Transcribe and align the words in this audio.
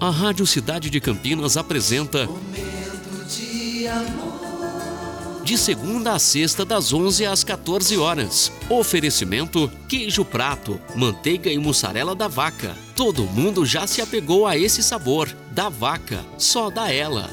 A 0.00 0.10
Rádio 0.10 0.46
Cidade 0.46 0.90
de 0.90 1.00
Campinas 1.00 1.56
apresenta 1.56 2.24
Momento 2.26 3.26
de 3.28 3.88
amor. 3.88 5.42
de 5.42 5.58
segunda 5.58 6.12
a 6.12 6.20
sexta 6.20 6.64
das 6.64 6.92
11 6.92 7.26
às 7.26 7.42
14 7.42 7.98
horas. 7.98 8.52
Oferecimento: 8.70 9.68
queijo 9.88 10.24
prato, 10.24 10.80
manteiga 10.94 11.50
e 11.50 11.58
mussarela 11.58 12.14
da 12.14 12.28
vaca. 12.28 12.76
Todo 12.94 13.24
mundo 13.24 13.66
já 13.66 13.88
se 13.88 14.00
apegou 14.00 14.46
a 14.46 14.56
esse 14.56 14.84
sabor. 14.84 15.28
Da 15.50 15.68
vaca, 15.68 16.24
só 16.38 16.70
da 16.70 16.92
ela. 16.92 17.28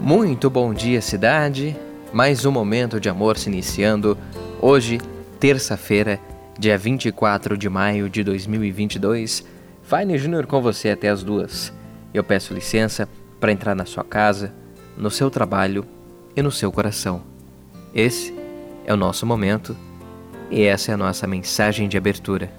Muito 0.00 0.48
bom 0.48 0.72
dia, 0.72 1.02
cidade. 1.02 1.76
Mais 2.10 2.46
um 2.46 2.50
momento 2.50 2.98
de 2.98 3.10
amor 3.10 3.36
se 3.36 3.50
iniciando. 3.50 4.16
Hoje, 4.62 4.98
terça-feira, 5.38 6.18
dia 6.58 6.78
24 6.78 7.54
de 7.58 7.68
maio 7.68 8.08
de 8.08 8.24
2022. 8.24 9.57
Fine 9.88 10.18
Júnior 10.18 10.44
com 10.44 10.60
você 10.60 10.90
até 10.90 11.08
as 11.08 11.22
duas. 11.22 11.72
Eu 12.12 12.22
peço 12.22 12.52
licença 12.52 13.08
para 13.40 13.50
entrar 13.50 13.74
na 13.74 13.86
sua 13.86 14.04
casa, 14.04 14.52
no 14.98 15.10
seu 15.10 15.30
trabalho 15.30 15.82
e 16.36 16.42
no 16.42 16.52
seu 16.52 16.70
coração. 16.70 17.22
Esse 17.94 18.34
é 18.84 18.92
o 18.92 18.98
nosso 18.98 19.24
momento 19.24 19.74
e 20.50 20.62
essa 20.62 20.90
é 20.90 20.94
a 20.94 20.98
nossa 20.98 21.26
mensagem 21.26 21.88
de 21.88 21.96
abertura. 21.96 22.52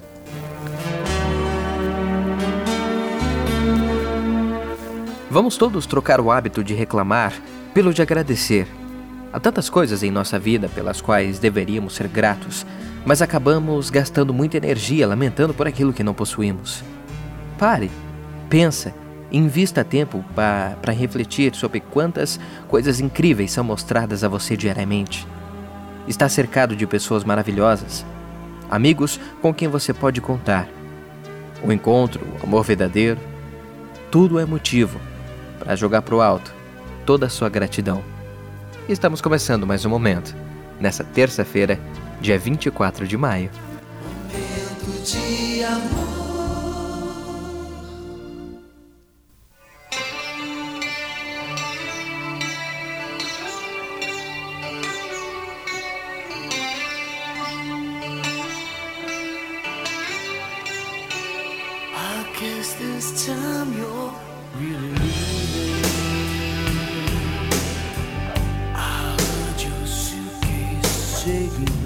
Vamos 5.30 5.56
todos 5.56 5.86
trocar 5.86 6.20
o 6.20 6.32
hábito 6.32 6.64
de 6.64 6.74
reclamar 6.74 7.40
pelo 7.76 7.94
de 7.94 8.02
agradecer. 8.02 8.66
Há 9.32 9.40
tantas 9.40 9.70
coisas 9.70 10.02
em 10.02 10.10
nossa 10.10 10.40
vida 10.40 10.68
pelas 10.68 11.00
quais 11.00 11.38
deveríamos 11.38 11.94
ser 11.94 12.08
gratos, 12.08 12.66
mas 13.06 13.22
acabamos 13.22 13.92
gastando 13.92 14.34
muita 14.34 14.58
energia 14.58 15.06
lamentando 15.06 15.54
por 15.54 15.68
aquilo 15.68 15.94
que 15.94 16.02
não 16.04 16.16
possuímos. 16.16 16.84
Pare, 17.60 17.92
pensa, 18.50 18.94
invista 19.30 19.84
tempo 19.84 20.24
para 20.34 20.94
refletir 20.94 21.54
sobre 21.54 21.82
quantas 21.82 22.40
coisas 22.70 23.02
incríveis 23.02 23.52
são 23.52 23.66
mostradas 23.66 24.24
a 24.24 24.30
você 24.30 24.56
diariamente. 24.56 25.28
Está 26.08 26.30
cercado 26.30 26.74
de 26.74 26.88
pessoas 26.88 27.26
maravilhosas, 27.26 28.06
amigos 28.72 29.20
com 29.42 29.54
quem 29.54 29.68
você 29.68 29.94
pode 29.94 30.22
contar. 30.22 30.70
O 31.62 31.70
encontro, 31.74 32.26
o 32.42 32.46
amor 32.46 32.64
verdadeiro, 32.64 33.20
tudo 34.10 34.40
é 34.40 34.46
motivo 34.46 34.98
para 35.60 35.76
jogar 35.76 36.02
pro 36.02 36.22
alto 36.22 36.54
toda 37.06 37.26
a 37.26 37.30
sua 37.30 37.50
gratidão. 37.50 38.02
Estamos 38.88 39.20
começando 39.20 39.68
mais 39.68 39.84
um 39.84 39.90
momento, 39.90 40.34
nessa 40.80 41.04
terça-feira, 41.04 41.78
dia 42.22 42.40
24 42.40 43.06
de 43.06 43.18
maio. 43.18 43.52
Momento 44.32 45.04
de 45.04 45.64
amor. 45.66 46.29
Guess 62.40 62.76
this 62.76 63.26
time 63.28 63.74
you're 63.74 64.14
really 64.56 64.94
leaving. 64.96 65.84
I 68.74 69.18
heard 69.20 69.62
your 69.62 69.86
suitcase 69.86 71.22
shaking. 71.22 71.79